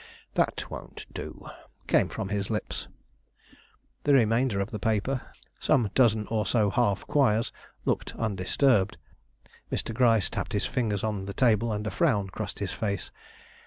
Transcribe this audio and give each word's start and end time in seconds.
"Humph! 0.01 0.33
that 0.33 0.71
won't 0.71 1.05
do!" 1.13 1.47
came 1.85 2.09
from 2.09 2.29
his 2.29 2.49
lips. 2.49 2.87
The 4.03 4.15
remainder 4.15 4.59
of 4.59 4.71
the 4.71 4.79
paper, 4.79 5.21
some 5.59 5.91
dozen 5.93 6.25
or 6.31 6.43
so 6.47 6.71
half 6.71 7.05
quires, 7.05 7.51
looked 7.85 8.15
undisturbed. 8.15 8.97
Mr. 9.71 9.93
Gryce 9.93 10.31
tapped 10.31 10.53
his 10.53 10.65
fingers 10.65 11.03
on 11.03 11.25
the 11.25 11.35
table 11.35 11.71
and 11.71 11.85
a 11.85 11.91
frown 11.91 12.29
crossed 12.29 12.57
his 12.57 12.71
face. 12.73 13.11